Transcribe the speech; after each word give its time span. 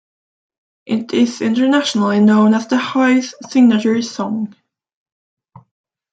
It 0.87 1.13
is 1.13 1.41
internationally 1.41 2.21
known 2.21 2.55
as 2.55 2.65
the 2.65 2.77
Hives' 2.79 3.35
signature 3.47 4.01
song. 4.01 4.55